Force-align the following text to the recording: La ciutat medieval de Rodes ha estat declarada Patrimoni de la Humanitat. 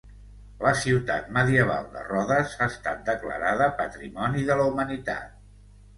La 0.61 0.71
ciutat 0.83 1.27
medieval 1.35 1.85
de 1.97 2.05
Rodes 2.07 2.57
ha 2.59 2.69
estat 2.73 3.05
declarada 3.13 3.71
Patrimoni 3.83 4.45
de 4.49 4.61
la 4.63 4.67
Humanitat. 4.71 5.41